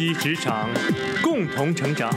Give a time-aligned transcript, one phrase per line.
[0.00, 0.66] 习职场，
[1.22, 2.10] 共同成长。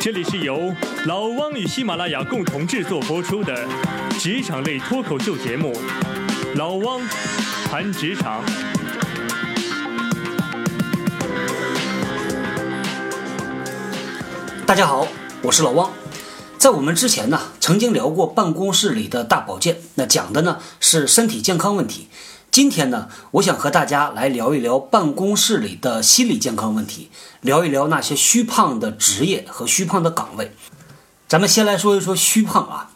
[0.00, 3.68] 这里是由老汪与喜马拉雅共同制作播出的
[4.18, 5.74] 职场类脱口秀节目
[6.54, 7.06] 《老汪
[7.66, 8.42] 谈职场》。
[14.64, 15.06] 大家好，
[15.42, 15.90] 我是老汪。
[16.56, 22.08] 在我们之前呢，曾经聊过办公室里的大保健，那讲的呢是身体健康问题。
[22.50, 27.08] 今天呢，我想和大家来聊一聊办公室里的心理健康问题，
[27.42, 30.52] 聊一聊那些虚胖的职业和虚胖的岗位。
[31.28, 32.90] 咱们先来说一说虚胖啊。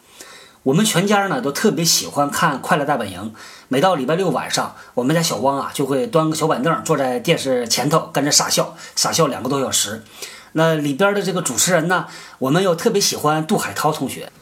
[0.63, 3.31] 我们全家呢都特别喜欢看《快乐大本营》，
[3.69, 10.03] 每到礼拜六晚上，我们家小汪啊就会端个小板凳坐在电视前头跟着傻笑，傻笑两个多小时。
[10.51, 12.07] 那里边的这个主持人呢，
[12.39, 14.33] 我们又特别喜欢杜海涛同学。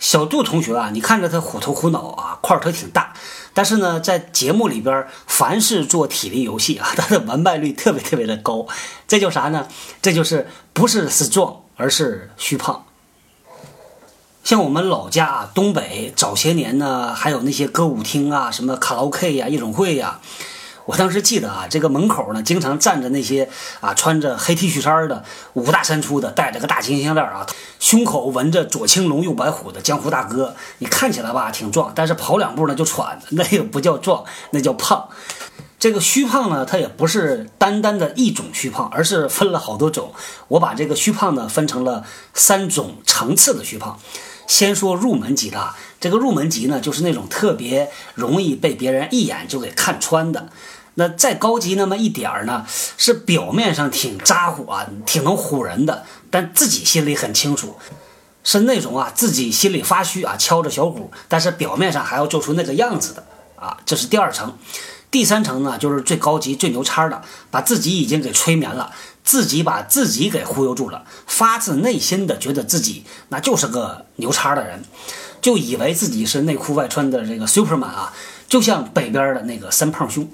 [0.00, 3.12] 小杜同学啊，你看着他虎头虎脑啊，块儿头挺大，
[3.52, 8.66] 但是呢，在节目里边，凡是做体力游戏啊，他的完败率特别特别的高。
[9.06, 9.68] 这叫啥呢？
[10.00, 12.86] 这就是不是 strong，而是虚胖。
[14.42, 20.20] 像我们老家啊，东北早些年呢，还有那些歌舞厅啊，什么卡拉 OK 呀、夜总会呀。
[20.86, 23.48] 我当时记得啊，这个门口呢，经常站着那些
[23.80, 27.46] 啊穿着黑 T 恤衫的五大三粗的，戴着个大金项链啊，
[27.78, 30.54] 胸口纹着左青龙右白虎的江湖大哥。
[30.78, 35.08] 你看起来吧挺壮，但是跑两步呢就喘，那个不叫壮，那叫胖。
[35.78, 40.12] 这个虚胖呢，它也不是单单的一种虚胖，而是分了好多种。
[40.48, 43.98] 我把这个虚胖呢分成了三种层次的虚胖。
[44.50, 50.48] 先说入门级的，这个入门级呢，就是那种特别容易被别人一眼就给看穿的。
[50.94, 52.66] 那再高级那么一点儿呢，
[52.98, 57.76] 是表面上挺咋呼啊，挺能唬人的，但自己心里很清楚，
[58.42, 63.78] 是那种啊自己心里发虚啊，敲着小鼓，但是表面上还要做出那个样子的啊。
[63.86, 64.58] 这是第二层，
[65.12, 68.92] 第三层呢就是最高级、最牛叉的，把自己已经给催眠了，
[69.30, 74.82] 自己把自己给忽悠住了，发自内心的觉得自己那就是个牛叉的人，
[75.40, 78.12] 就以为自己是内裤外穿的这个 Superman 啊，
[78.48, 80.28] 就像北边的那个三胖兄。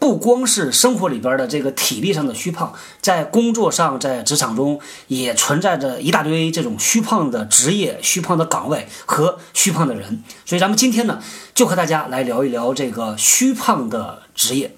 [0.00, 10.24] 不光是生活里边的这个体力上的虚胖，在工作上，在职场中也存在着一大堆这种虚胖的职业、虚胖的岗位和虚胖的人。
[10.44, 11.22] 所以，咱们今天呢，
[11.54, 14.74] 就和大家来聊一聊这个虚胖的职业。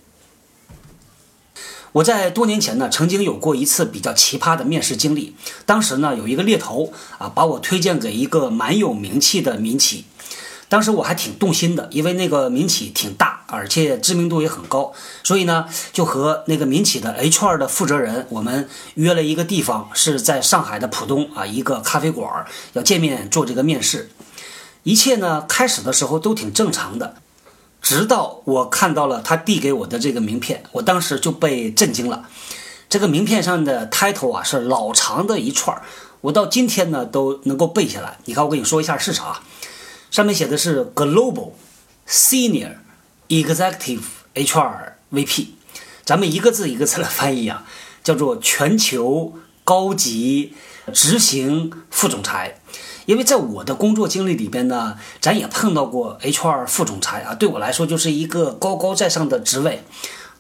[1.93, 5.37] 我在多年前呢，曾经有过一次比较奇葩的面试经历。
[5.67, 10.07] 当时呢，有一个猎头啊，把我推荐给一个蛮有名气的民企。
[10.71, 24.11] 当时我还挺动心的，因为那个民企挺大，而且知名度也很高，所以呢，就和那个民企的 HR 的负责人，我们约了一个地方，是在上海的浦东啊一个咖啡馆，要见面做这个面试。
[24.85, 27.17] 一切呢，开始的时候都挺正常的，
[27.83, 32.29] 直到我看到了他递给我的这个名片，我当时就被震惊了。
[32.89, 35.83] 这个名片上的 title 啊是老长的一串，
[36.21, 38.19] 我到今天呢都能够背下来。
[38.27, 39.41] 你看，我跟你说一下是啥。
[40.11, 41.53] 上面写的是 Global
[42.07, 42.75] Senior
[43.29, 44.03] Executive
[44.35, 45.47] HR VP，
[46.05, 47.65] 咱们一个字一个字来翻译啊，
[48.05, 49.35] 叫做全球
[49.65, 50.55] 高级
[50.93, 52.61] 执行副总裁。
[53.07, 59.85] 因为在我的工作经历里边呢，咱也碰到过 HR 副总裁啊，对我来说就是一个高高在上的职位。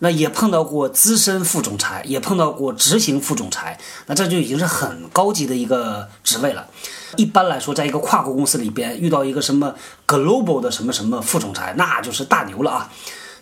[0.04, 6.66] 那也碰到过资深副总裁，也碰到过执行副总裁，那这就已经是很高级的一个职位了。
[7.14, 9.72] 一般来说，在一个跨国公司里边遇到一个什么
[10.04, 12.90] global 的什么什么副总裁，那就是大牛了啊。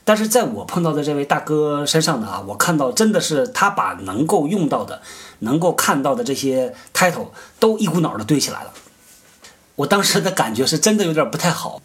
[0.05, 5.01] 但是在我碰到的这位大哥身上呢啊，我看到真的是他把能够用到的、
[5.39, 7.29] 能够看到的这些 title
[7.59, 8.71] 都一股脑的堆起来了。
[9.81, 11.81] 我当时的感觉是真的有点不太好。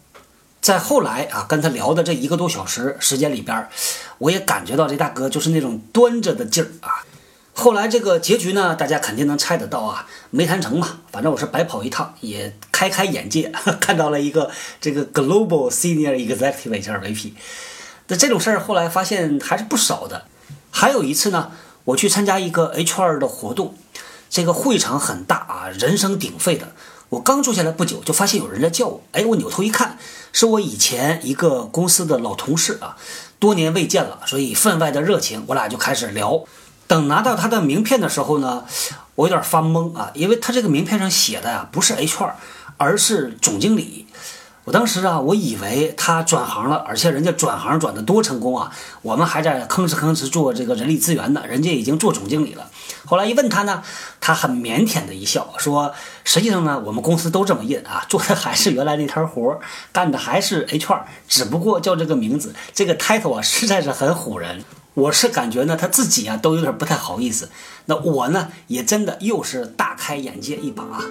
[0.60, 3.68] 在后来啊，跟他聊的这一个多小时时间里边，
[4.18, 7.04] 我也感觉到这大哥就是那种端着的劲儿啊。
[7.54, 11.00] 后来这个结局呢，大家肯定能猜得到啊，没谈成嘛。
[11.10, 17.32] 反正我是白跑一趟，也开开眼界， 看到了一个这个 Global Senior Executive HR VP。
[18.08, 20.26] 那这种事儿后来发现还是不少的。
[20.70, 21.52] 还有一次呢，
[21.84, 23.74] 我去参加一个 HR 的活动，
[24.28, 26.72] 这个会场很大啊，人声鼎沸的。
[27.08, 29.00] 我刚住下来不久，就发现有人在叫我。
[29.12, 29.96] 哎，我扭头一看，
[30.32, 32.96] 是我以前一个公司的老同事啊，
[33.38, 35.44] 多年未见了，所以分外的热情。
[35.46, 36.44] 我俩就开始聊。
[36.88, 38.64] 等拿到他的名片的时候呢，
[39.14, 42.32] 我有点发懵啊，因为他这个名片上写的呀，不是 HR，
[42.76, 44.05] 而是总经理。
[44.66, 48.68] 我当时啊，我以为他转行了，而且人家转行转的多成功啊！
[49.00, 52.68] 我们还在吭哧吭哧做这个人力资源呢，人家已经做总经理了。
[53.04, 53.80] 后来一问他呢，
[54.20, 59.60] 他很腼腆的一笑，说：“实际上呢，我们公司都这么印啊，做的还是原来那摊活儿，
[59.92, 64.64] 干的还是 HR，只不过叫这个名字，这个 title 啊，实在是很唬人。”
[64.94, 67.50] 我是感觉呢，他自己啊都有点不太好意思。
[67.84, 71.04] 那我呢，也真的又是大开眼界一把啊。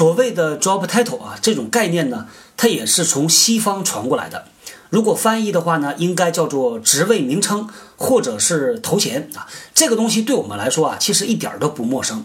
[0.00, 2.26] 所谓的 job title 啊，这种概念呢，
[2.56, 4.46] 它也是从西方传过来的。
[4.88, 7.68] 如果翻译的话呢，应该叫做职位名称
[7.98, 9.46] 或者是头衔啊。
[9.74, 12.24] 这个东西对我们来说啊，其实一点都不陌生。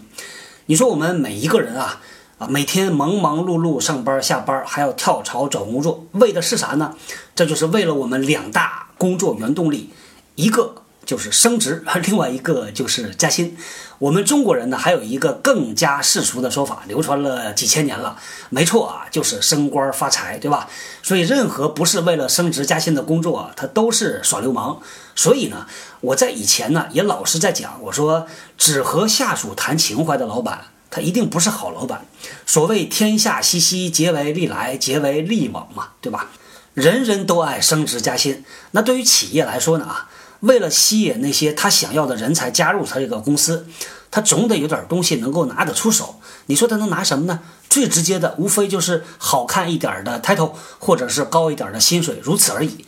[0.64, 2.00] 你说我们每一个人啊，
[2.38, 6.94] 啊，每天忙忙碌碌上班下班，还要跳槽找工作，为的是啥呢？
[7.34, 9.90] 这就是为了我们两大工作原动力，
[10.36, 10.76] 一个。
[11.04, 13.56] 就是升职，另外一个就是加薪。
[13.98, 18.18] 我们中国人呢，还有一个更加世俗的说法，流传了几千年了。
[18.50, 20.68] 没错啊，就是升官发财，对吧？
[21.02, 24.80] 所以，任何不是为了升职加薪的工作，它都是耍流氓。
[25.14, 25.66] 所以呢，
[26.02, 28.26] 我在以前呢，也老是在讲，我说
[28.58, 32.04] 只和下属谈情怀的老板，他一定不是好老板。
[32.44, 36.28] 所谓天下熙熙，皆为利来，皆为利往嘛，对吧？
[36.74, 40.10] 人人都爱升职加薪，那对于企业来说呢啊？
[40.40, 43.66] 为了吸引那些他想要的人才加入他这个公司，
[44.10, 46.20] 他总得有点东西能够拿得出手。
[46.46, 47.40] 你说他能拿什么呢？
[47.68, 52.86] 最直接的无非就是好看一点的 title，或者是高一点的薪水，如此而已。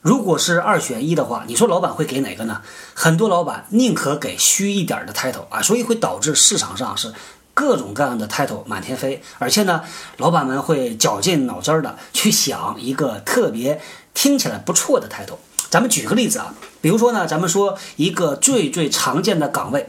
[0.00, 2.62] 如果是二选一的话，你说老板会给哪个呢？
[2.94, 7.12] 很多老板宁可给虚一点的 title 啊，所以会导致市场上是
[7.52, 9.82] 各种各样的 title 满天飞，而且呢，
[10.16, 13.80] 老板们会绞尽脑汁儿的去想一个特别
[14.12, 15.38] 听起来不错的 title。
[15.74, 19.88] 咱们举个例子啊，比如说呢，咱们说一个最最常见的岗位，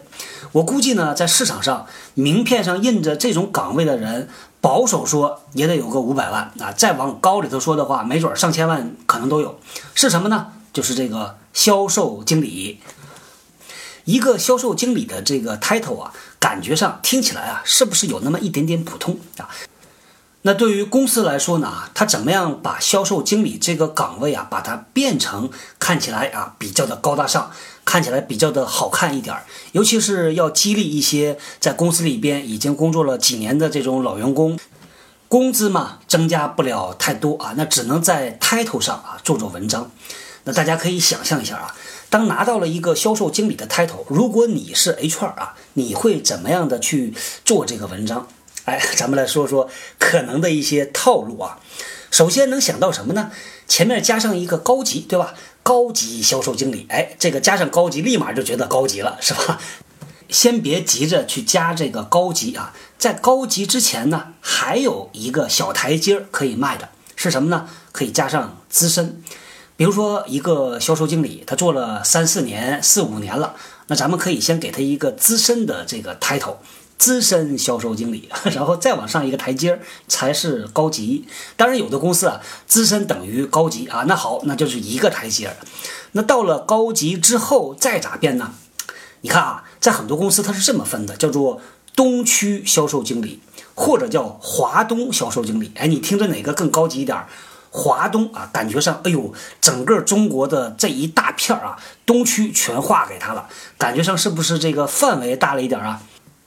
[0.51, 1.85] 我估计呢，在市场上
[2.15, 4.27] 名片上印着这种岗位的人，
[4.59, 9.59] 保守说也得有个五百万啊，再往高里头说的话，没准上千万可能都有。
[9.93, 10.47] 是什么呢？
[10.73, 12.79] 就是这个销售经理。
[14.05, 19.47] 一个销售经理的这个 title 啊，感觉上听起来啊，是不是有那么一点点普通啊？
[20.47, 25.49] 那对于公司来说呢，他怎么样把销售经理这个岗位啊，把它变成
[25.79, 27.49] 看起来啊比较的高大上，
[27.83, 34.59] 看起来比较的好看一点儿，尤其是要激励一些在公司里边已经工作了几年的这种老员工，
[35.27, 39.89] 工资嘛增加不了太多啊，那只能在 title 上啊做做文章。
[40.43, 41.75] 那大家可以想象一下啊，
[42.11, 48.27] 当拿到了一个销售经理的 title，如果你是 HR 啊，你会怎么样的去做这个文章？
[48.65, 51.59] 哎，咱们来说说可能的一些套路啊。
[52.11, 53.31] 首先能想到什么呢？
[53.67, 55.33] 前面加上一个高级，对吧？
[55.63, 59.59] 高级销售经理，哎，这个加上高级，立马就觉得高级了，是吧？
[60.29, 67.67] 先别急着去加这个高级啊，在高级之前呢，还有一个小台阶儿可以迈的，是什么呢？
[67.91, 69.21] 可以加上资深。
[69.77, 73.55] 比如说一个销售经理，他做了三四年、四五年了，
[73.87, 76.55] 那咱们可以先给他一个资深的这个 title。
[76.97, 81.27] 资深销售经理， 然后再往上一个台阶儿才是高级。
[81.55, 85.55] 当然，有的公司啊，资深等于高级啊，那好，那就是一个台阶儿。
[86.13, 88.53] 那到了高级之后再咋变呢？
[89.21, 91.61] 你看啊，在很多公司它是这么分的，叫做
[91.95, 93.41] 东区销售经理，
[93.73, 95.71] 或者叫华东销售经理。
[95.75, 97.25] 哎，你听着哪个更高级一点？
[97.71, 106.01] 华东啊，感觉上，哎呦，整个中国的这一大片儿啊，东区全划给他了，感觉上是不是这个范围大了一点啊？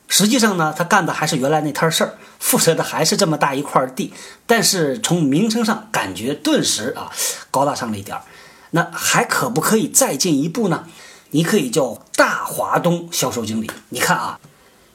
[0.09, 4.13] 实际上呢，他干的还是原来那摊事儿，负责的还是这么大一块地，
[4.47, 7.13] 但是从名称上感觉顿时啊
[7.51, 8.23] 高大上了一点儿。
[8.71, 10.87] 那还可不可以再进一步呢？
[11.31, 13.71] 你可以叫大华东销售经理。
[13.91, 14.41] 你看啊。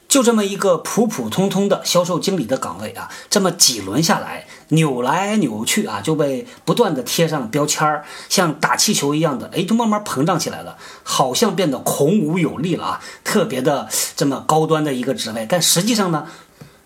[0.06, 16.26] 就这么一个普普通通的销售经理的岗位啊，这么几轮下来，扭来扭去啊，就被不断的贴上标签儿，像打气球一样的，哎，就慢慢膨胀起来了，好像变得孔武有力了啊，特别的这么高端的一个职位，但实际上呢，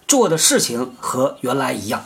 [0.06, 2.04] 做的事情和原来一样。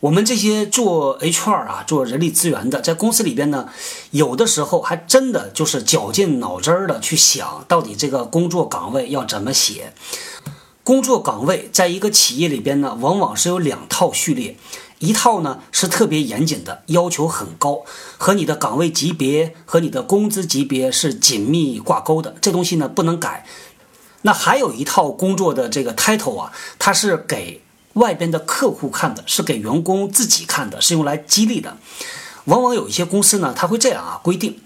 [0.00, 3.68] 我们这些做 HR 啊，做人力资源的，在公司里边呢，
[4.12, 9.92] 有的时候还真的就是绞尽脑汁儿的去想，到底这个工作岗位要怎么写。
[10.82, 14.56] 工作岗位在一个企业里边呢，往往是有两套序列，
[14.98, 17.82] 一套呢是特别严谨的，要求很高，
[18.18, 23.46] 和你的岗位级别和你的工资级别是紧密挂钩的，这东西呢不能改。
[24.22, 27.62] 那还有一套工作的这个 title 啊，它是给。
[27.94, 31.76] 外边的客户看的是给员工自己看的，是用来激励的。
[32.44, 34.60] 往往有一些公司呢，他会这样啊规定，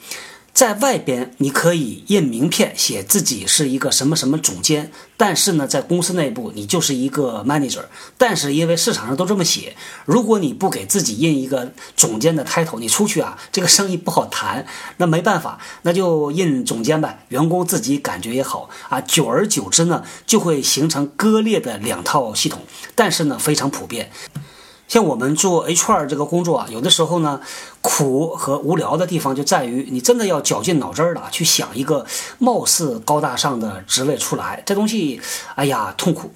[0.55, 7.83] 在外边你可以印名片，写自己是一个什么什么总监，但是呢，在公司内部你就是一个 manager。
[8.17, 14.65] 但是因为市场上都这么写，如果你不给自己印一个总监的 title，你出去啊，这个生意不好谈。
[14.99, 19.01] 那没办法，那就印总监呗，员工自己感觉也好啊。
[19.01, 22.63] 久而久之呢，就会形成割裂的两套系统，
[22.95, 24.09] 但是呢，非常普遍。
[24.87, 27.41] 像我们做 HR 这个工作啊，有的时候呢，
[27.81, 32.07] 苦和无聊的地方就在于，你真的要绞尽脑汁儿的去想一个
[32.39, 35.21] 貌似高大上的职位出来，这东西，
[35.57, 36.31] 哎呀，痛苦。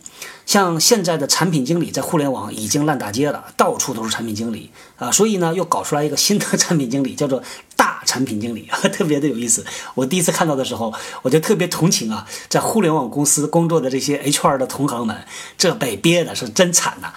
[0.47, 7.43] 像现在的产品经理在互联网已经烂大街了，到处都是产品经理啊，所以呢，又搞出来一个新的产品经理，叫做
[7.77, 9.63] 大产品经理， 特别的有意思。
[9.95, 10.91] 我第一次看到的时候，
[11.21, 15.25] 我就特别同情啊，在互联网公司工作的这些 HR 的同行们，
[15.59, 17.13] 这被憋的是真惨呐。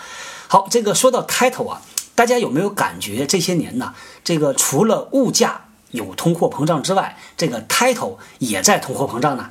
[0.52, 1.82] 好，这个说到 title 啊，
[2.14, 3.94] 大家有没有感觉这些年呢？
[4.22, 9.50] 这个除了物价有通货膨胀之外，这个 title 也在通货膨胀呢？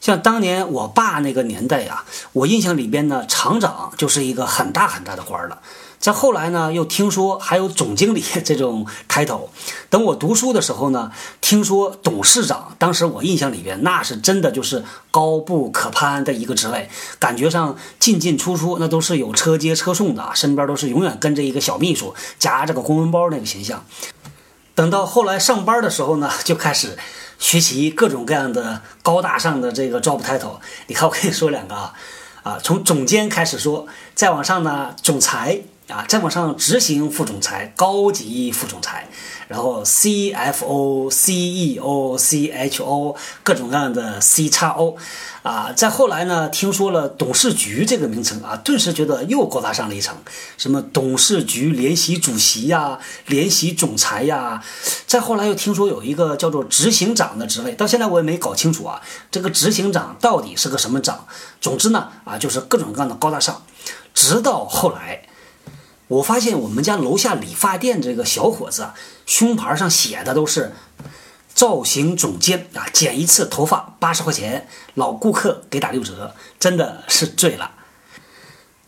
[0.00, 5.60] 像当年我爸那个年代呀，我印象里边呢，厂长就是一个很大很大的官了。
[6.02, 9.48] 再后来呢，又听说还有总经理这种抬头。
[9.88, 14.82] 等我读书的时候呢，听说董事长，当时我印象里边那是真的就是
[15.12, 16.90] 高不可攀的一个职位，
[17.20, 23.84] 感觉上进进出出那都是有车接车送的，身边都是永远跟着一个小秘书，夹着个公文包那个形象。
[24.74, 26.98] 等到后来上班的时候呢，就开始
[27.38, 30.56] 学习各种各样的高大上的这个 job title。
[30.88, 31.94] 你看，我跟你说两个啊，
[32.42, 35.60] 啊，从总监开始说，再往上呢，总裁。
[35.92, 39.06] 啊，再往上，执行副总裁、高级副总裁，
[39.46, 44.96] 然后 CFO、CEO、CHO，各种各样的 C 叉 O，
[45.42, 50.16] 啊，再后来呢，听说了董事局这个名称啊，顿时觉得又高大上了一层，
[50.56, 54.64] 什么董事局联席主席呀、联席总裁呀，
[55.06, 61.26] 再后来又听说有一个叫做执行长的职位，到现在我也没搞清楚啊，这个执行长到底是个什么长？
[61.60, 63.62] 总之呢，啊，就是各种各样的高大上，
[64.14, 65.26] 直到后来。
[66.12, 70.72] 我发现我们家楼下理发店这个小伙子啊，胸牌上写的都是
[71.54, 77.70] “造型总监”啊，剪一次头发八十块钱，老顾客给打六折，真的是醉了。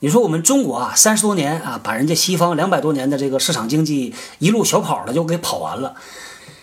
[0.00, 5.94] 你说我们中国啊，三十多年啊，把人家西方两百多年的这个市场经济一路小跑的就给跑完了。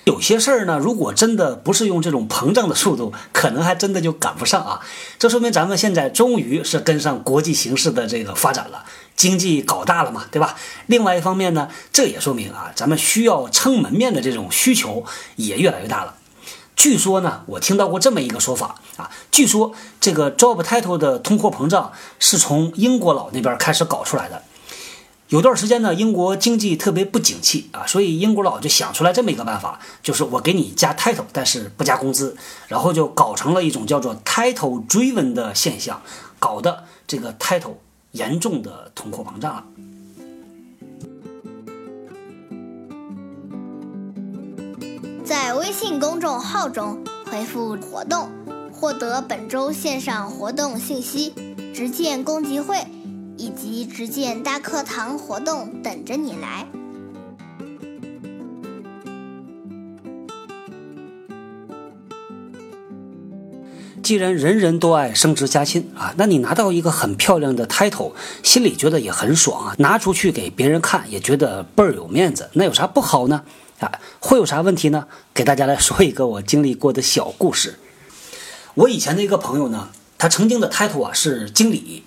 [0.03, 4.81] 有些事儿呢，如果真的不是用这种膨胀的速度，可能还真的就赶不上啊。
[5.17, 8.85] 这说明咱们现在终于是跟上国际形势的这个发展了，
[9.21, 10.55] 经济搞大了嘛，对吧？
[10.87, 16.15] 另外一方面呢，这也说明啊，咱们需要撑门面的这种需求也越来越大了。
[16.75, 24.41] 据说呢，我听到过这么一个说法啊，据说这个 job title 的通货膨胀是从英国佬那边开始搞出来的。
[25.27, 32.35] 有段时间呢，英国经济特别不景气啊，所以英国佬就想出来这么一个办法，就是我给你加 title，但是不加工资，
[32.67, 36.01] 然后就搞成了一种叫做 title driven 的现象，
[36.39, 37.75] 搞得这个 title
[38.11, 39.65] 严重的通货膨胀了。
[45.23, 48.29] 在微信公众号中回复“活动”，
[48.73, 51.33] 获得本周线上活动信息，
[51.73, 52.85] 直见公集会。
[53.37, 56.67] 以及直见大课堂活动等着你来。
[64.11, 68.11] 既然人人都爱升职加薪啊，那你拿到一个很漂亮的 title，
[68.43, 73.43] 心里觉得也很爽啊，拿出去给别人看也觉得倍儿有面子，那有啥不好呢？
[73.79, 73.89] 啊，
[74.19, 75.07] 会有啥问题呢？
[75.33, 77.79] 给大家来说一个我经历过的小故事。
[78.73, 79.87] 我以前的一个朋友呢，
[80.17, 82.03] 他曾经的 title 啊是经理。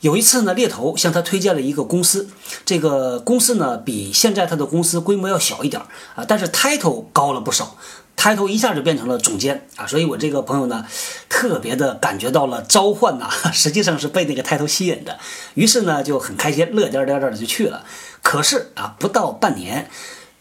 [0.00, 2.28] 有一次呢，猎头向他推荐了一个公司，
[2.64, 5.80] 这个公司呢比现在他的公司规模要小一点
[6.16, 7.76] 啊，但是 title 高了不少
[8.16, 10.84] ，title 一下就变成了总监啊，所以我这个朋友呢
[11.28, 15.18] 特别的感觉到了召唤呐， 实际上是被那个 title 吸引的，
[15.54, 17.84] 于是呢就很开心，乐颠颠颠的就去了。
[18.22, 19.88] 可是啊，不到半年，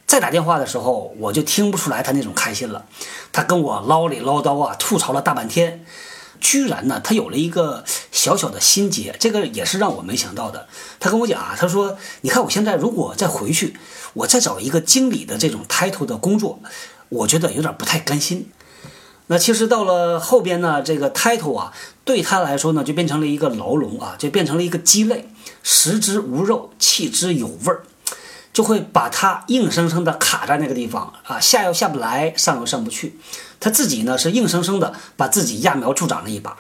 [0.08, 2.86] 再打电话的时候，我就听不出来他那种开心了，
[3.32, 5.86] 他跟我唠里唠叨啊，吐槽了大半天。
[6.42, 10.68] 居然呢，他有了一个小小的心结，这个也是让我没想到的。
[11.00, 13.76] 他跟我讲啊，他说：“你看我现在如果再回去，
[14.14, 16.60] 我再找一个经理的这种 title 的工作，
[17.10, 18.50] 我觉得有点不太甘心。”
[19.28, 25.28] 那其实到了后边呢，这个 title 啊，对他来说呢，就变成了一个牢笼啊，就变成了一个鸡肋，
[25.64, 27.84] 食之无肉，弃之有味儿。
[28.54, 33.20] 就会把他硬生生的卡在那个地方啊，下又下不来，上又上不去。
[33.60, 36.56] 他自己呢是硬生生的把自己揠苗助长了一把。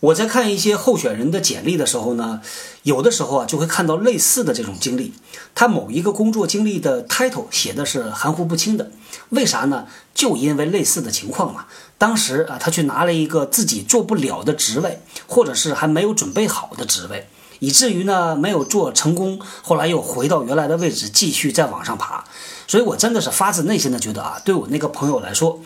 [0.00, 2.40] 我在看一些候选人的简历的时候呢，
[2.82, 5.14] 有的时候啊就会看到类似的这种经历，
[5.54, 8.90] 他某一个工作经历的 title 写的是含糊不清的，
[9.30, 9.86] 为啥呢？
[10.14, 11.66] 就因为类似的情况嘛。
[11.96, 17.28] 当时啊，他去拿了一个自己做不了的职位，或者是还没有准备好的职位，
[17.60, 22.24] 以至于呢没有做成功，后来又回到原来的位置继续再往上爬。
[22.66, 25.60] 所以我真的是发自内心的觉得啊，对我那个朋友来说。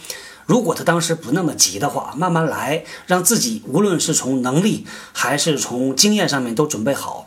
[0.46, 7.26] 如果他当时不那么急的话，慢慢来，让自己无论是从能力还是从经验上面都准备好，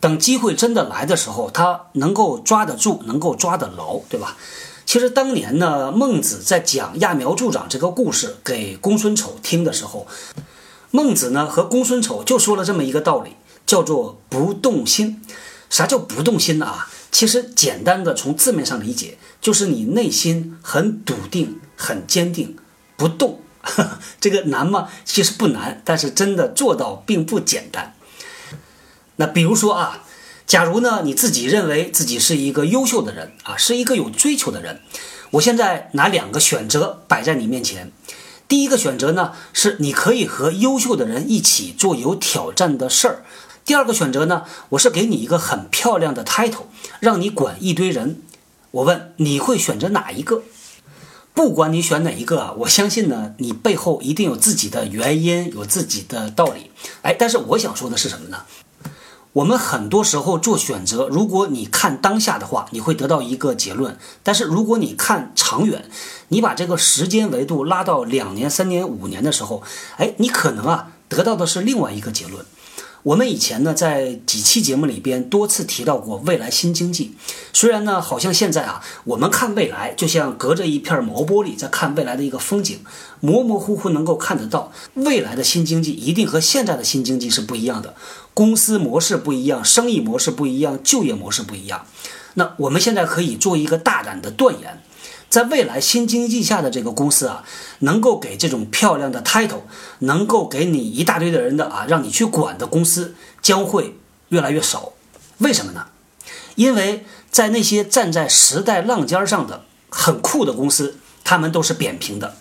[0.00, 4.36] 等机会真的来的时候，他能够抓得住，能够抓得牢，对吧？
[4.84, 10.06] 其实当年呢，孟子在讲揠苗助长这个故事给公孙丑听的时候，
[10.90, 13.36] 孟子呢和公孙丑就说了这么一个道理，
[13.66, 15.22] 叫做不动心。
[15.70, 16.64] 啥叫不动心呢？
[16.64, 16.88] 啊？
[17.18, 22.56] 其实简单的从字面上理解，就是你内心很笃定、很坚定，
[22.96, 23.40] 不动。
[24.20, 24.88] 这个难吗？
[25.04, 27.96] 其实不难，但是真的做到并不简单。
[29.16, 30.04] 那比如说啊，
[30.46, 34.80] 假如呢你自己认为自己是一个优秀的人啊，是一个有追求的人，
[35.32, 37.90] 我现在拿两个选择摆在你面前。
[38.46, 43.24] 第一个选择呢，是你可以和优秀的人一起做有挑战的事儿。
[43.68, 46.62] 第二个选择呢，我是给你一个很漂亮的 title，
[47.00, 48.22] 让你管一堆人。
[48.70, 50.40] 我问你会选择哪一个？
[51.34, 56.70] 不管你选哪一个啊，我相信呢，你背后一定有自己的原因，有自己的道理。
[57.02, 58.38] 哎，但是我想说的是什么呢？
[59.34, 65.84] 我们很多时候做选择，如果你看当下的话，你会得到一个结论；但是如果你看长远，
[66.28, 69.62] 你把这个时间维度拉到两年、三年、五年的时候，
[69.98, 72.46] 哎，你可能啊得到的是另外一个结论。
[73.08, 77.14] 我们以前呢，在几期节目里边多次提到过未来新经济。
[77.54, 82.80] 虽然呢，好像现在啊，我们看未来就像隔着一片毛玻璃在看未来的一个风景，
[83.20, 87.94] 模模糊糊能够看得到未来的新经济一定和现在的新经济是不一样的，
[88.34, 91.86] 公司模式不一样，生意模式不一样，就业模式不一样。
[92.34, 94.82] 那我们现在可以做一个大胆的断言。
[95.28, 97.44] 在未来新经济下的这个公司啊，
[97.80, 99.62] 能够给这种漂亮的 title，
[100.00, 104.92] 能够给你一大堆的人的啊，让你去管的公司将会越来越少。
[105.38, 105.86] 为什么呢？
[106.54, 112.36] 因为在那些站在时代浪尖上的很酷的公司，他们都是扁平的，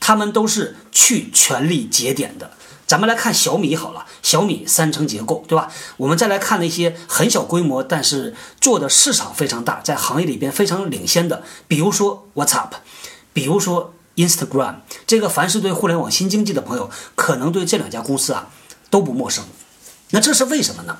[0.00, 2.52] 他们都是去权力节点的。
[2.90, 5.70] 咱们来看小米好了，小米三层结构，对吧？
[5.96, 12.70] 我们再来看那些很小规模，但是做的市场非常大，在行业里边非常领先的，比如说 WhatsApp，
[13.32, 14.78] 比如说 Instagram。
[15.06, 18.48] 这个凡是对互联网新经济的朋友，可能对这两家公司啊
[18.90, 19.44] 都不陌生。
[20.10, 20.98] 那这是为什么呢？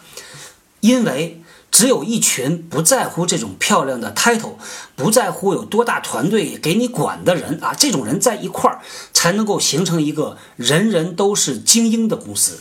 [0.79, 1.43] 因为。
[1.71, 4.55] 只有一群不在乎这种漂亮的 title，
[4.97, 8.81] 不在乎有多大团队给你管的人啊，这种人在一块儿
[9.13, 12.61] 才能够形成一个人人都是精英的公司。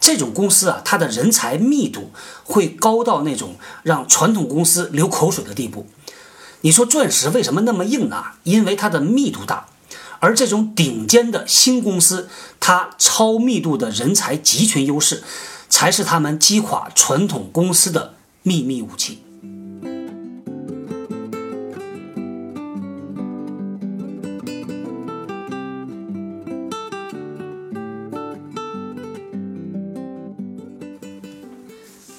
[0.00, 2.10] 这种公司啊，它的人才密度
[2.44, 5.86] 会高到那种让传统公司流口水的地步。
[6.60, 8.24] 你说钻石为什么那么硬呢？
[8.42, 9.66] 因为它的密度大。
[10.20, 15.22] 而这种顶尖的新公司，它超密度的人才集群优势，
[15.68, 18.14] 才是他们击垮传统公司的。
[18.42, 19.18] 秘密武器。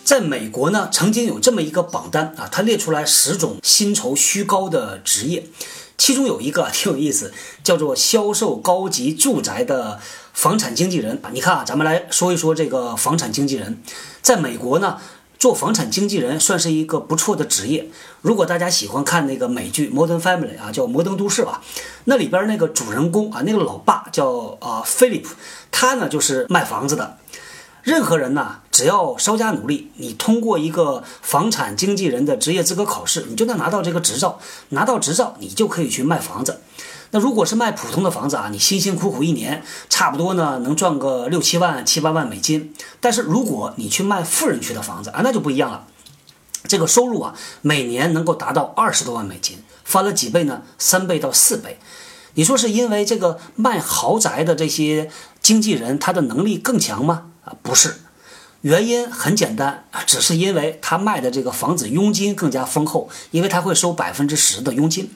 [0.03, 5.45] 在美国呢，曾经有这么一个榜单啊，它列出来十种薪酬虚高的职业，
[5.97, 7.31] 其中有一个 挺有意思，
[7.63, 9.99] 叫做销售高级住宅的
[10.33, 11.21] 房产经纪人。
[11.31, 13.81] 你看啊，咱们来说一说这个房产经纪人，
[14.21, 14.99] 在美国呢。
[15.39, 17.89] 做房产经纪人算是一个不错的职业。
[18.21, 21.61] 如果大家喜欢看那个美剧《Modern Family》啊，叫《摩登都市》吧，
[22.03, 25.33] 那里边那个主人公啊，那个老爸叫啊菲利普，
[25.71, 27.17] 他呢就是卖房子的。
[27.83, 34.37] 任何人呢，只要稍加努力，你通过一个房产经纪人的职业资格考试，你就能拿到这个执照。
[34.69, 36.59] 拿到执照，你就可以去卖房子。
[37.11, 42.73] 那如果是卖普通的房子啊，你辛辛苦苦一年，差不多呢能赚个六七万、七八万美金。
[42.99, 45.87] 但是如果你去卖富人区的房子啊，那就不一样了，
[46.67, 50.61] 这个收入啊，每年能够达到二十多万美金，翻了几倍呢？
[50.77, 51.79] 三倍到四倍。
[52.35, 55.09] 你说是因为这个卖豪宅的这些
[55.41, 57.31] 经纪人他的能力更强吗？
[57.43, 57.95] 啊，不是。
[58.61, 65.09] 原因很简单，只是因为他卖的这个房子佣金更加丰厚，因为他会收百分之十的佣金，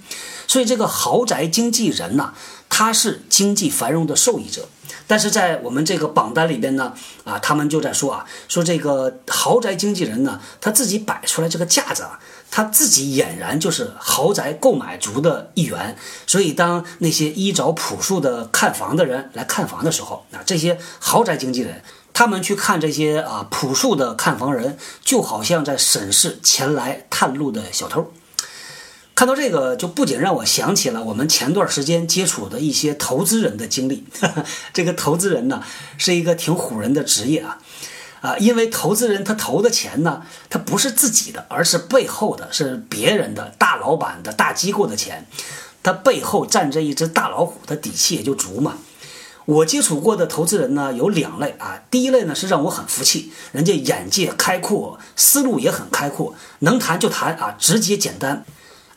[0.47, 2.33] 所以这个豪宅经纪人呢，
[2.69, 4.69] 他是经济繁荣的受益者。
[5.05, 6.93] 但是在我们这个榜单里边呢，
[7.25, 12.17] 啊，他们就在说啊，说这个豪宅经纪人呢，他自己摆出来这个架子啊，
[12.49, 15.97] 他自己俨然就是豪宅购买族的一员。
[16.25, 21.83] 所以当那些衣着朴素的看房的人来看房的时候，啊，这些豪宅经纪人。
[22.13, 28.11] 他们去看这些啊朴素的看房人，就好像在审视前来探路的小偷。
[29.15, 34.05] 看到这个，就不仅让我想起了我们前段时间接触的一些投资人的经历。
[34.73, 35.63] 这个投资人呢，
[35.97, 37.59] 是一个挺唬人的职业啊，
[38.21, 45.27] 啊，因为投资人他投的钱呢，他不是自己的，而是背后的是别人的大老板的大机构的钱，
[45.83, 48.77] 他背后站着一只大老虎，他底气也就足嘛。
[49.45, 58.45] 我接触过的投资人呢，有两类啊，第一类呢是让我很服气，人家眼界开阔，思路也很开阔，能谈就谈啊，直接简单。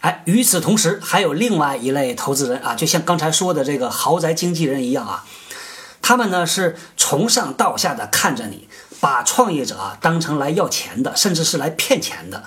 [0.01, 5.25] 哎，与此同时，还有另外一类投资人啊，就像刚才说的这个豪宅经纪人一样啊，
[6.01, 8.69] 他们呢是从上到下的看着你，
[9.01, 12.45] 把创业者啊当成来要钱的，甚至是来骗钱的，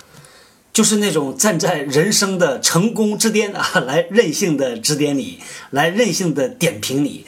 [0.72, 5.40] 就是那种站在人生的成功之巅啊，来任性的指点你，
[5.72, 7.26] 来任性的点评你，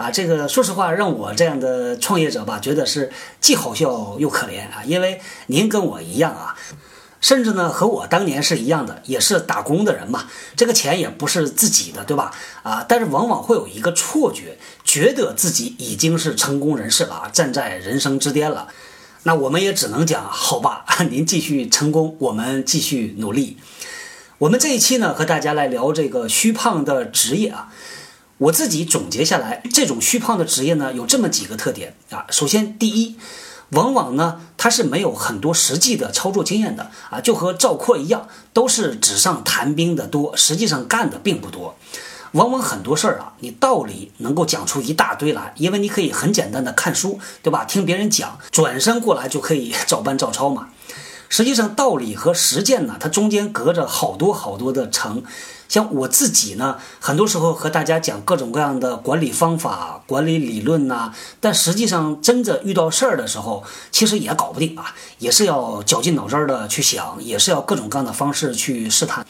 [0.00, 6.56] 啊，这个说实话，让我这样的创业者吧，觉得是既好笑又可怜啊，因为您跟我一样啊。
[7.20, 10.24] 甚至呢，和我当年是一样的，也是打工的人嘛，
[10.56, 12.32] 这个钱也不是自己的，对吧？
[12.62, 18.68] 啊，但是往往会有一个错觉，觉得自己已经是成功人士了，站在人生之巅了。
[19.24, 23.58] 那我们也只能讲，好吧， 您继续成功，我们继续努力。
[24.38, 27.68] 我们这一期呢，和大家来聊这个虚胖的职业啊。
[28.40, 32.24] 我自己总结下来，这种虚胖的职业呢，有这么几个特点啊。
[32.30, 33.16] 首先，第一。
[33.72, 41.76] 往往呢，他是没有很多实际的操作经验的啊，就和赵括一样，都是纸上谈兵的多，实际上干的并不多。
[42.32, 47.64] 往往很多事儿啊，你道理能够讲出一大堆来，因为你可以很简单的看书，对吧？
[47.64, 50.70] 听别人讲，转身过来就可以 照搬照抄嘛。
[51.28, 55.22] 实际上，道理和实践呢，它中间隔着好多好多的层。
[55.70, 69.24] 像我自己呢，很多时候和大家讲各种各样的管理方法、管理理论呐，但实际上真的遇到事儿的时候，其实也搞不定啊，也是要绞尽脑汁的去想，也是要各种各样的方式去试探。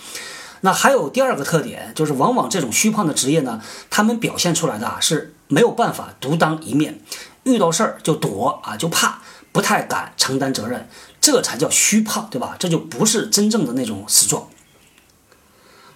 [0.62, 6.98] 那还有第二个特点，就是往往这种虚胖的职业呢，他们表现出来的啊是没有办法独当一面，
[7.42, 9.18] 遇到事儿就躲啊，就怕，
[9.52, 10.88] 不太敢承担责任，
[11.20, 12.56] 这才叫虚胖，对吧？
[12.58, 14.48] 这就不是真正的那种死壮。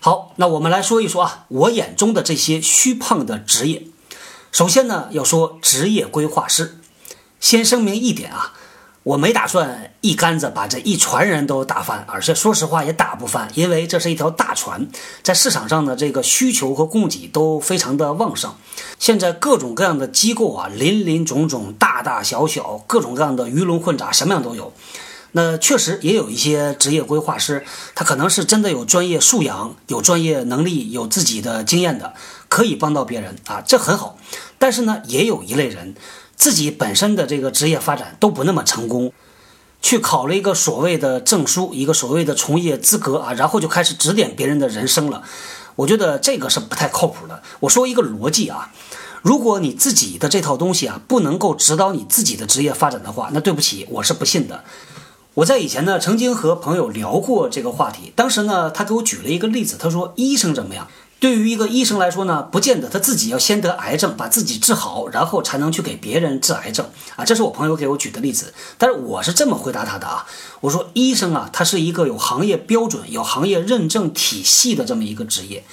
[0.04, 3.86] 好，那我们来说一说啊，我眼中的这些虚胖的职业。
[4.52, 6.78] 首先呢，要说职业规划师。
[7.40, 8.52] 先声明一点啊，
[9.02, 14.86] 我没打算一竿子把这一船人都打翻，而且说实话也打不翻，因为这是一条大船，
[15.22, 18.54] 在市场上的这个需求和供给都非常的旺盛。
[18.98, 24.70] 现在各种各样的机构啊，林林总总，大大小小，各种各样的鱼龙混杂，什么样都有。
[25.36, 27.64] 那确实也有一些职业规划师，
[27.96, 32.14] 他可能是真的有专业素养、有专业能力、有自己的经验的，
[32.48, 34.16] 可以帮到别人啊，这很好。
[34.60, 35.96] 但是呢，也有一类人，
[36.36, 39.12] 自己本身的这个职业发展都不那么成功，
[39.82, 45.24] 去考了一个所谓的证书，一个所谓的从业资格啊，然后就开始指点别人的人生了。
[45.74, 47.42] 我觉得这个是不太靠谱的。
[47.58, 48.70] 我说一个逻辑啊，
[49.22, 54.62] 如果你自己的这套东西啊不能够指导你自己的职业发展的话，那对不起，我是不信的。
[55.34, 58.12] 我在以前呢，曾经和朋友聊过这个话题。
[58.14, 60.86] 当时呢，他给我举了一个例子，他说：“医生怎么样？
[61.18, 68.54] 对于一个医生来说呢，不见得他自己要先得癌症，把自己治好，然后才能去给别人治癌症啊。”这是我朋友给我举的例子。
[68.78, 70.24] 但是我是这么回答他的啊，
[70.60, 75.64] 我说：“医生啊，他是一个有行业标准、有行业认证体系的这么一个职业。”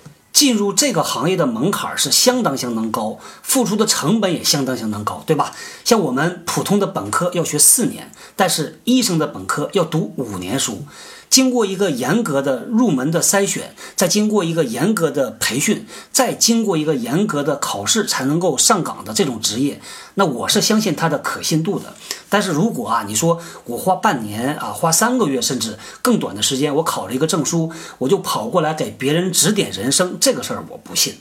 [0.41, 5.53] 进入这个行业的门槛是相当相当高，付出的成本也相当相当高，对吧？
[5.83, 10.83] 像我们普通的本科要学四年，但是医生的本科要读五年书。
[11.31, 19.81] 经过一个严格的入门的筛选，再经过一个严格的培训，再经过一个严格的考试，才能够上岗的这种职业，
[20.15, 21.93] 那我是相信它的可信度的。
[22.27, 31.15] 但是如果啊，你说我花半年啊，花三个月，甚至更短的时间，我考了一个证书，我就跑过来给别人指点人生，这个事儿我不信。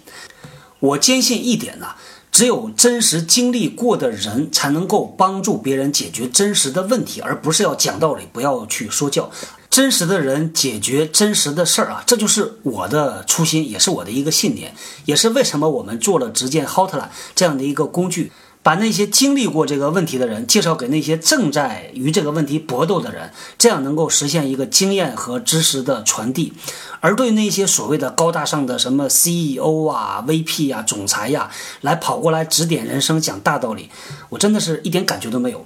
[0.81, 1.87] 我坚信一点呢，
[2.33, 9.31] 只有真实经历过的人，才能够帮助别人解决真实的问题，而不是要讲道理，不要去说教。
[9.71, 17.07] 真实的人解决真实的事儿啊，这就是我的初心，也是我的一个信念，也是为什么我们做了直见 Hotline
[17.37, 18.33] 这样的一个工具，
[18.65, 26.53] 把那些经历过这个问题的人介绍给那些正在与这个问题搏斗的人，这样能够实现一个经验和知识的传递。
[26.99, 31.49] 而对那些所谓的高大上的什么 CEO 啊、VP 啊、总裁呀，
[31.83, 33.89] 来跑过来指点人生、讲大道理，
[34.31, 35.65] 我真的是一点感觉都没有。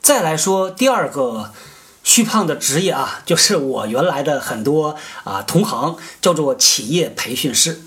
[0.00, 1.52] 再来说第二个。
[2.08, 7.82] 虚胖的职业啊，就是我原来的很多啊同行，叫做企业培训师。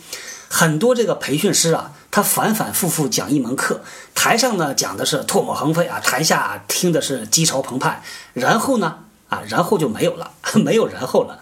[0.47, 3.81] 很多这个培训师啊，他反反复复讲一门课，
[4.13, 8.03] 台上呢讲的是唾沫横飞啊，台下听的是激潮澎湃，
[8.34, 11.39] 然后呢啊，然后就没有了， 没有然后了。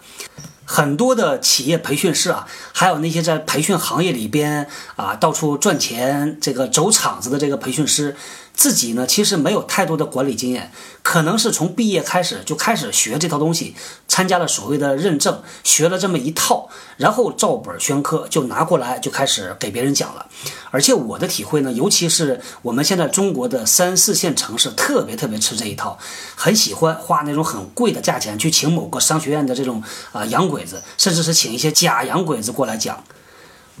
[0.72, 8.14] 很多的企业培训师啊，还有那些在培训行业里边啊到处赚钱、这个走场子的这个培训师，
[8.54, 10.70] 自己呢其实没有太多的管理经验，
[11.02, 13.74] 可能是从毕业开始就开始学这套东西，
[14.06, 20.26] 参加了所谓的认证，学了这么一套，然后照本宣科就拿过来就开始给别人讲了。
[20.70, 25.98] 而且我的体会呢，尤其是我们现在中国的三四线城市，特别特别吃这一套，
[26.36, 33.02] 很喜欢花那种很贵的价钱去请某个商学院的这种啊洋鬼鬼子，甚至是请一些假洋鬼子过来讲。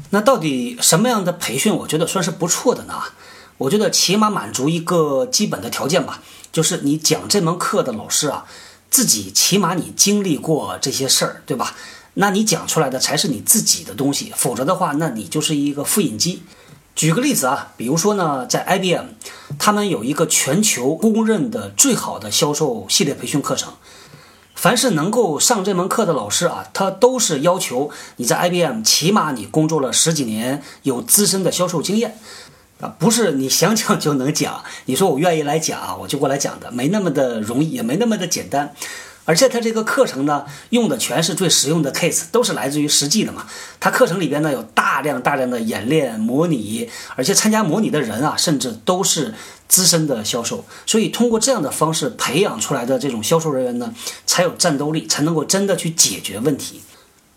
[0.08, 2.94] 那到底什么样的培训，我觉得算是不错的呢？
[3.58, 8.46] 我觉得起码满足一个基本的条件吧，就是你讲这门课的老师啊，
[8.90, 11.76] 自己起码你经历过这些事儿，对吧？
[12.14, 16.42] 那你讲出来的才是你自己的东西，否则的话，那你就是一个复印机。
[16.96, 19.06] 举个例子啊，比如说呢，在 IBM，
[19.58, 23.74] 他们有一个全球公认的最好的销售系列培训课程。
[24.60, 32.18] 凡是能够上这门课的老师啊，他都是要求你在 IBM 起码你工作了十几年，有资深的销售经验
[32.78, 34.62] 啊，不是你想讲就能讲。
[34.84, 38.74] 你说我愿意来讲，我就过来讲的，没那么的容易，也没那么的简单。
[39.24, 43.46] 而且它这个课程呢，用的全是最实用的 case，都是来自于实际的嘛。
[43.78, 49.34] 它课程里边呢有大量大量的演练模拟，而且参加模拟的人啊，甚至都是
[49.68, 50.64] 资深的销售。
[50.84, 53.94] 所以通过这样的方式培养出来的这种销售人员呢，
[54.26, 56.80] 才有战斗力，才能够真的去解决问题。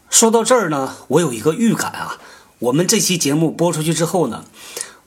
[0.10, 2.18] 说到这儿呢，我有一个预感啊，
[2.60, 4.46] 我们这期节目播出去之后呢，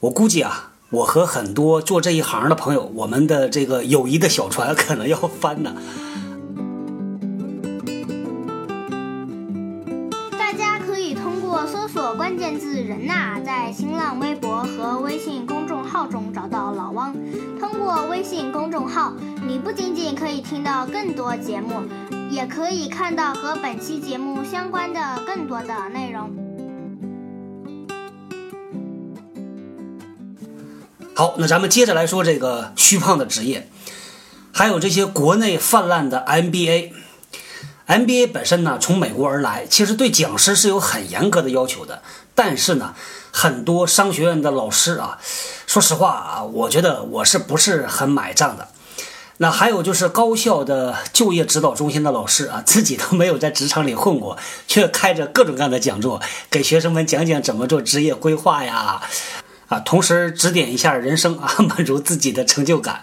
[0.00, 5.74] 我估计啊，我和很多做这一行的朋友，我们的这个友谊的小船可能要翻呢。
[12.16, 17.14] 关键字“人呐”，在新浪微博和微信公众号中找到老汪。
[17.60, 19.12] 通过微信公众号，
[19.46, 21.82] 你不仅仅可以听到更多节目，
[22.30, 26.30] 也可以看到和本期节目相关的更多的内容。
[31.14, 33.68] 好，那咱们接着来说这个虚胖的职业，
[34.52, 36.92] 还有这些国内泛滥的 MBA。
[37.86, 42.02] MBA 本身呢，从美国而来，其实对讲师是有很严格的要求的。
[42.34, 42.94] 但是呢，
[43.30, 45.18] 很多商学院的老师啊，
[45.66, 48.68] 说实话啊，我觉得我是不是很买账的。
[49.38, 56.20] 那还有就是高校的就业指导中心的老师啊，自己都没有在职场里混过，却开着各种各样的讲座，
[56.50, 59.00] 给学生们讲讲怎么做职业规划呀，
[59.68, 63.02] 啊，同时指点一下人生啊， 满足自己的成就感。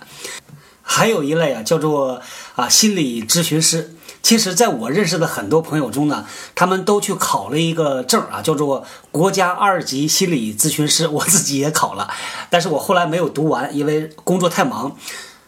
[0.82, 2.22] 还有一类啊，叫做
[2.56, 3.96] 啊心理咨询师。
[4.24, 11.08] 其实，在我认识的很多朋友中呢，他们都去考了一个证啊，叫做国家二级心理咨询师。
[11.10, 12.10] 我自己也考了，
[12.50, 14.96] 但是我后来没有读完，因为工作太忙。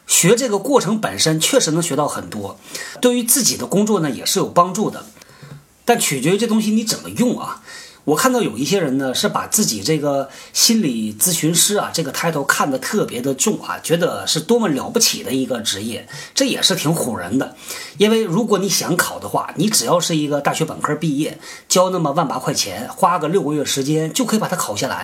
[0.06, 2.60] 学这个过程本身确实能学到很多，
[3.00, 5.06] 对于自己的工作呢也是有帮助的，
[5.86, 7.64] 但取决于这东西你怎么用啊。
[8.06, 17.56] 我看到有一些人呢，是把自己这个心理咨询师啊这个 title 看得特别的重啊，觉得是多么了不起的一个职业，这也是挺唬人的。
[17.98, 25.04] 因为如果你想考的话，你只要是一个大学本科毕业，交那么万八块钱，花个六个月时间就可以把它考下来。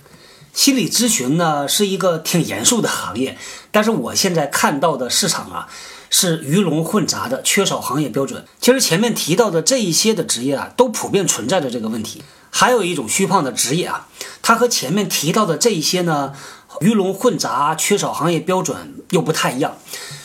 [0.54, 3.36] 心理咨询呢是一个挺严肃的行业，
[3.72, 5.66] 但是我现在看到的市场啊
[6.14, 8.44] 是鱼龙混杂的，缺少行业标准。
[8.60, 12.22] 其实前面提到的这一些的职业啊，都普遍存在着这个问题。
[12.50, 14.08] 还有一种虚胖的职业啊，
[14.42, 16.34] 它和前面提到的这一些呢，
[16.80, 19.78] 鱼龙混杂、缺少行业标准又不太一样。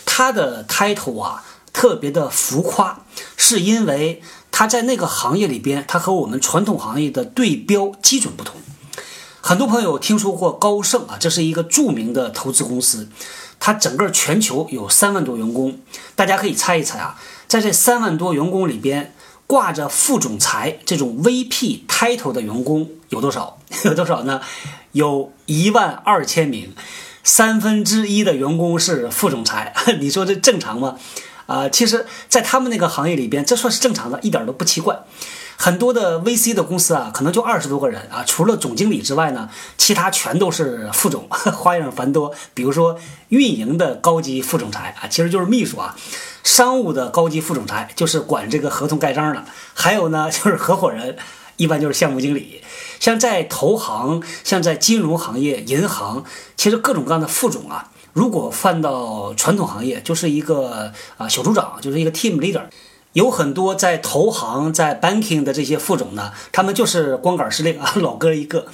[0.06, 3.06] 它的 title 啊特别的浮夸，
[3.38, 4.22] 是因为
[4.52, 8.56] 它在那个行业里边，它和我们传统行业的对标基准不同。
[9.40, 13.08] 很多朋友听说过高盛啊，这是一个著名的投资公司，
[13.60, 15.80] 它整个全球有三万多员工。
[16.16, 19.14] 大家可以猜一猜啊，在这三万多员工里边。
[19.50, 23.58] 挂着副总裁这种 VP title 的员工有多少？
[23.86, 24.42] 有多少呢？
[24.92, 26.76] 有一万二千名，
[27.24, 29.74] 三分之一的员工是副总裁。
[30.02, 30.98] 你说这正常吗？
[31.46, 35.00] 啊，其实，在他们那个行业里边，这算是正常的，一点都不奇怪。
[35.60, 42.32] 很多的 VC 的公司啊，可能就二十多个人啊，除了总经理之外呢，其他全都是副总，花样繁多。
[42.54, 42.98] 比如说
[43.30, 45.96] 运营的高级副总裁啊，其实就是秘书啊；
[46.44, 49.42] 商务的高级副总裁就是管这个合同盖章的；
[49.74, 51.18] 还有呢，就是合伙人，
[51.58, 52.62] 一般就是项目经理。
[53.00, 56.24] 像在投行，像在金融行业、银行，
[56.56, 62.62] 其实各种各样的副总啊，如果放到传统行业，就是一个啊小组长，就是一个 team leader。
[63.18, 68.68] 有很多在投行、在 banking 的这些副总呢，他们就是光杆司令啊， 老哥一个。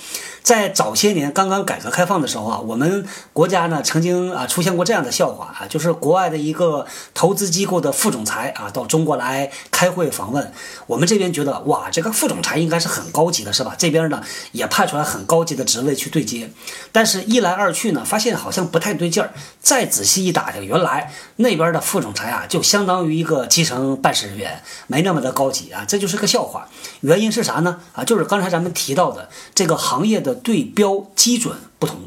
[0.44, 10.52] 在早些年刚刚改革开放的时候啊，我们国家呢曾经啊出现过这样的笑话啊，就是国外的一个投资机构的副总裁啊到中国来开会访问，
[10.86, 13.74] 我们这边觉得哇，这个副总裁应该是很高级的，是吧？
[13.78, 16.52] 这边呢也派出来很高级的职位去对接，
[16.92, 19.32] 但是一来二去呢，发现好像不太对劲儿。
[19.62, 26.68] 再仔细一打听，原来那边的副总裁啊，就相当于一个基层办事人员，没那么的高级啊，这就是个笑话。
[27.00, 27.80] 原因是啥呢？
[27.94, 30.33] 啊，就是刚才咱们提到的这个行业的。
[30.34, 31.98] 对标基准不同。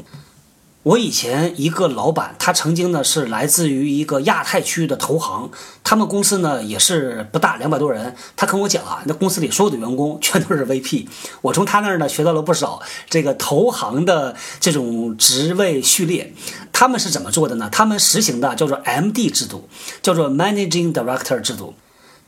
[0.83, 5.51] 我以前一个老板，他曾经呢是来自于一个亚太区域的投行，
[5.83, 8.15] 他们公司呢也是不大，两百多人。
[8.37, 11.05] 他跟我讲啊，那公司里所有的员工全都是 VP。
[11.41, 16.33] 我从他那儿呢学到了不少这个投行的这种职位序列。
[16.71, 17.67] 他们是怎么做的呢？
[17.69, 19.67] 他们实行的叫做 MD 制度，
[20.01, 21.73] 叫做 Managing Director 制度。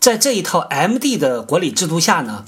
[0.01, 2.43] 在这一套 MD 的管理制度下呢。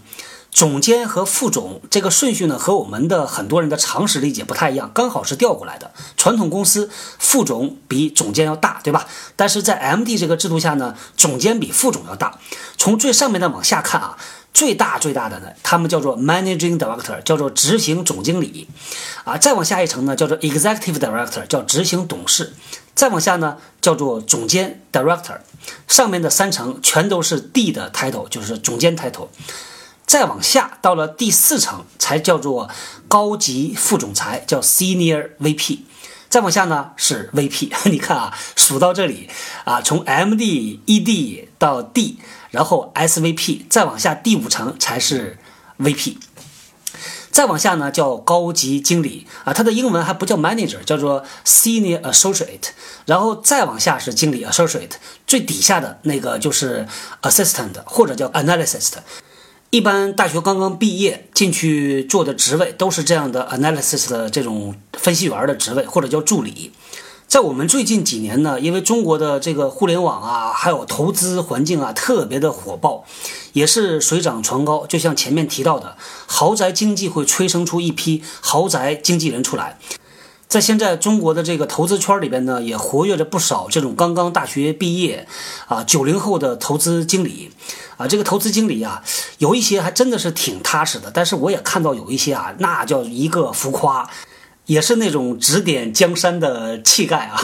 [0.52, 5.92] 总监和副总这个顺序呢，和我们的很多人的常识理解不太一样，刚好是调过来的。
[6.18, 9.08] 传统公司副总比总监要大，对吧？
[9.38, 12.38] 但是在 MD 这个制度下呢，总监比副总要大。
[12.78, 14.18] 从最上面的往下看啊，
[14.54, 18.68] 最大最大的呢，他们叫做 Managing Director，叫做执行总经理
[19.24, 19.38] 啊。
[19.38, 22.54] 再往下一层呢，叫做 Executive Director，叫执行董事。
[22.94, 25.38] 再往下呢，叫做总监 Director。
[25.88, 29.30] 上面的三层全都是 D 的 title，就是总监 title。
[30.12, 32.70] 再往下到了第四层，才叫做
[33.08, 35.80] 高级副总裁，叫 Senior VP。
[36.28, 37.72] 再往下呢是 VP。
[37.90, 39.30] 你看啊，数到这里
[39.64, 42.20] 啊，从 MD、ED 到 D，
[42.50, 45.38] 然后 SVP，再往下第五层才是
[45.80, 46.18] VP。
[47.32, 52.72] 再往下呢叫高级经理啊，它的英文还不叫 Manager，叫做 Senior Associate。
[53.06, 54.92] 然后再往下是经理 Associate，
[55.26, 56.86] 最底下的那个就是
[57.22, 58.96] Assistant 或者叫 Analyst。
[59.72, 66.74] 一般大学刚刚毕业进去做的职位都是这样的，analysis 的这种分析员的职位，或者叫助理。
[67.26, 73.06] 在我们最近几年呢，因为中国的这个互联网啊，还有投资环境啊，特别的火爆，
[73.54, 74.86] 也是水涨船高。
[74.86, 75.96] 就像前面提到的，
[76.28, 79.80] 豪宅经济会催生出一批豪宅经纪人出来。
[80.52, 85.26] 在现在中国的这个投资圈里边呢，也活跃着不少这种刚刚大学毕业，
[85.68, 87.50] 啊，九零后的投资经理，
[87.96, 89.02] 啊，这个投资经理啊，
[89.38, 94.10] 有一些还真的是挺踏实的，但是我也看到有一些啊，那叫一个浮夸。
[94.68, 97.42] 也是那种指点江山的气概啊！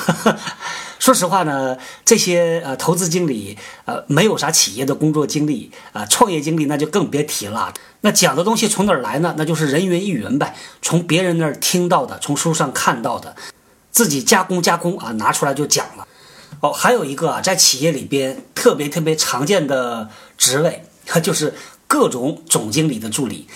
[0.99, 7.73] 说实话呢，这些呃投资经理呃没有啥企业的工作经历啊，创业经历那就更别提了。
[8.01, 9.35] 那讲的东西从哪儿来呢？
[9.37, 13.35] 那就是人云亦云呗，从别人那儿听到的，从书上看到的，
[13.91, 16.07] 自己加工加工啊，拿出来就讲了。
[16.59, 20.83] 哦，还有一个啊，在企业里边特别特别常见的职位，
[21.21, 21.53] 就是
[21.87, 23.47] 各种总经理的助理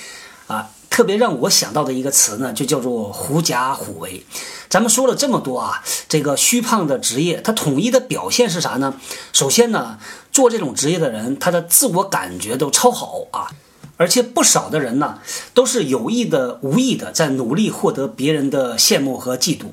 [0.48, 0.70] 啊。
[0.92, 4.24] 特别让我想到的一个词呢，就叫做“狐假虎威”。
[4.70, 8.96] 咱们说了这么多啊，这个虚胖的职业，它统一的表现是啥呢？
[9.32, 9.98] 首先呢，
[10.34, 13.48] 做这种职业的人，他的自我感觉都超好啊，
[13.96, 15.20] 而且不少的人呢，
[15.54, 19.68] 都是有意的、无意的在努力获得别人的羡慕和嫉妒。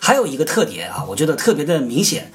[0.00, 2.32] 还有一个特点啊，我觉得特别的明显，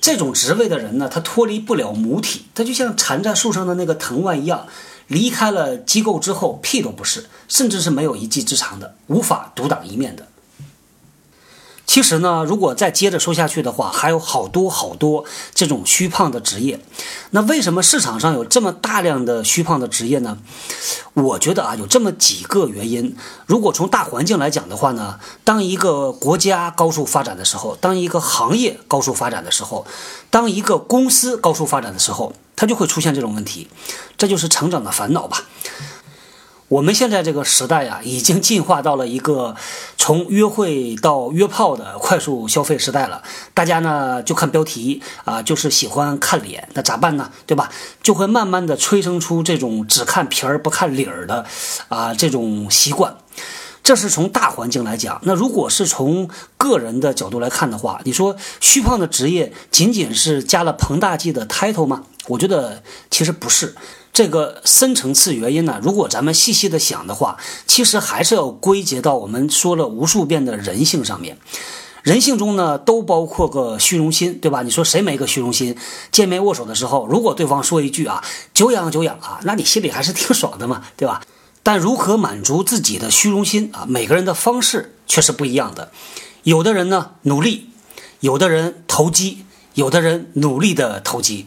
[0.00, 4.68] 这种职位的人呢，他脱离不了母体，他就像缠在树上的那个藤蔓一样。
[5.06, 10.26] 离开了机构之后，屁都不是，甚至是没有一技之长的，无法独当一面的。
[11.86, 16.80] 其实呢，如果再接着说下去的话，还有好多好多这种虚胖的职业。
[17.30, 20.38] 那为什么市场上有这么大量的虚胖的职业呢？
[21.12, 23.14] 我觉得啊，有这么几个原因。
[23.44, 29.86] 如果从大环境来讲的话呢，当一个国家高速发展的时候，当一个行业高速发展的时候，
[30.30, 32.32] 当一个公司高速发展的时候。
[32.56, 33.68] 他就会出现这种问题，
[34.16, 35.44] 这就是成长的烦恼吧。
[36.68, 39.54] 我们现在这个时代呀，已经进化到了一个
[39.98, 43.22] 从约会到约炮的快速消费时代了。
[43.52, 47.30] 大家呢就看标题啊，就是喜欢看脸，那咋办呢？
[47.46, 47.70] 对吧？
[48.02, 51.44] 就会慢慢的催生出这种只看皮儿不看理儿的
[51.88, 53.14] 啊这种习惯。
[53.84, 62.04] 这是从大环境来讲，那如果是从个人的角度来看的话，你说虚胖的职业仅仅是加了膨大剂的 title 吗？
[62.28, 63.76] 我觉得其实不是，
[64.10, 71.36] 这个深层次原因呢，如果咱们细细的想的话，其实还是要归结到我们说了无数遍的人性上面。
[72.02, 74.62] 人性中呢，都包括个虚荣心，对吧？
[74.62, 75.76] 你说谁没个虚荣心？
[76.10, 81.20] 见面握手的时候，如果对方说一句啊“久仰久仰啊”，那你心里还是挺爽的嘛，对吧？
[81.64, 83.86] 但如何满足自己的虚荣心啊？
[83.88, 85.90] 每个人的方式却是不一样的。
[86.42, 87.70] 有的人呢努力，
[88.20, 91.46] 有的人投机，有的人努力的投机。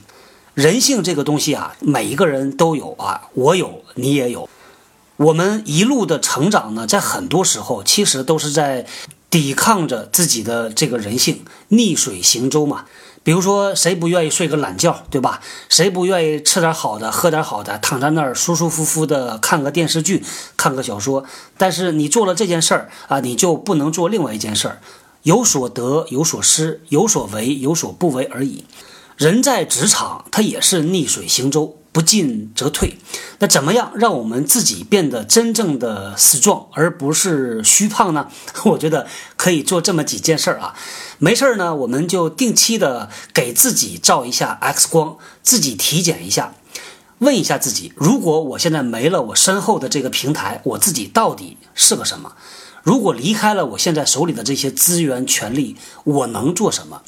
[0.56, 4.50] 人性这个东西啊，每一个人都有啊，我有，你也有。
[5.18, 8.88] 我们一路的成长呢，在很多时候其实都是在
[9.30, 12.86] 抵抗着自己的这个人性，逆水行舟嘛。
[13.28, 15.42] 比如说，谁不愿意睡个懒觉，对吧？
[15.68, 20.24] 谁不愿意吃点好的，喝点好的，躺在那儿舒舒服服的看个电视剧，
[20.56, 21.26] 看个小说？
[21.58, 24.80] 但是你做了这件事儿啊，你就不能做另外一件事儿，
[25.24, 28.64] 有所得有所失，有所为有所不为而已。
[29.18, 31.77] 人在职场，他也是逆水行舟。
[31.98, 33.00] 不进则退，
[33.40, 38.28] 那怎么样让我们自己变得真正的 strong，而不是虚胖呢？
[38.66, 40.76] 我觉得可以做这么几件事儿啊。
[41.18, 46.54] 没事儿呢，我们就定期的给自己照一下 X 光，自己体检一下，
[47.18, 52.34] 问一下自己：如果我现在没了我身后的这个平台，我自己到底是个什么？
[52.84, 57.02] 如果离开了我现在手里的这些资源、权利，我能做什么？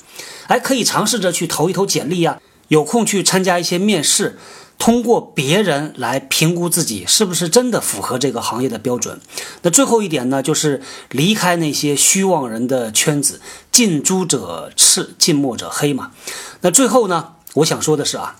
[0.47, 4.39] 哎，可以尝试着去投一投简历呀，有空去参加一些面试。
[4.79, 9.19] 通过别人来评估自己是不是真的符合这个行业的标准。
[9.61, 16.11] 那最后一点呢，就是离开那些虚妄人的圈子，近朱者赤，近墨者黑嘛。
[16.61, 18.37] 那最后呢，我想说的是啊，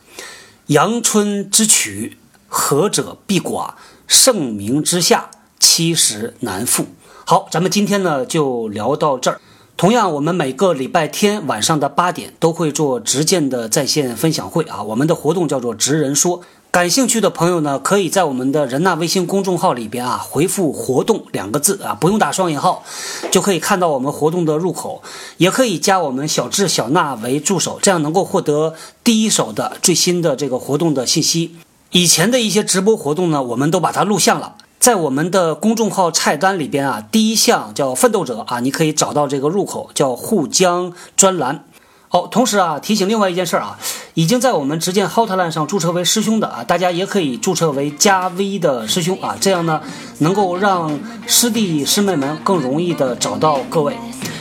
[0.67, 2.17] 阳春之曲，
[2.47, 3.73] 和者必寡；
[4.07, 5.29] 盛名之下，
[5.59, 6.87] 七十难复。
[7.25, 9.41] 好，咱们今天呢就聊到这儿。
[9.79, 14.83] 同样，我们每个礼拜天晚上的八点都会做直见的在线分享会啊。
[14.83, 22.83] 我们的活动叫做“直人说”，感兴趣的朋友呢，可以在我们的人纳微信公众号里边啊回复“活动”两个字啊，不用打双引号，
[23.31, 25.01] 就可以看到我们活动的入口。
[25.37, 31.55] 也可以加我们小智、小娜为助手，这样能够获得第一手的最新的这个活动的信息。
[31.91, 34.55] 以前的一些直播活动呢，我们都把它录像了。
[34.79, 41.65] 在我们的公众号菜单里边啊，第一项叫奋斗者啊，你可以找到这个入口叫沪江专栏。
[42.11, 43.77] 哦，同时啊，提醒另外一件事儿啊，
[44.15, 49.81] 已经在我们直见 Hotline 上注册为师兄的啊，大家也可以注册为加 V 的师兄啊，这样呢，
[50.19, 53.95] 能够让师弟师妹们更容易的找到各位。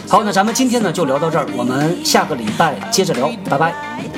[0.08, 4.17] 好，那咱们今天呢就聊到这儿，我们下个礼拜接着聊，拜拜。